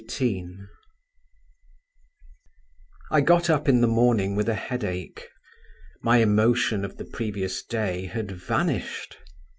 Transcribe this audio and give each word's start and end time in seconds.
XVIII 0.09 0.57
I 3.11 3.21
got 3.21 3.51
up 3.51 3.69
in 3.69 3.81
the 3.81 3.87
morning 3.87 4.35
with 4.35 4.49
a 4.49 4.55
headache. 4.55 5.29
My 6.01 6.17
emotion 6.17 6.83
of 6.83 6.97
the 6.97 7.05
previous 7.05 7.61
day 7.63 8.07
had 8.07 8.31
vanished. 8.31 9.17